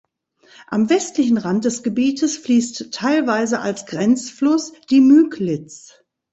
[0.65, 6.01] Am westlichen Rand des Gebietes fließt teilweise als Grenzfluss die Müglitz.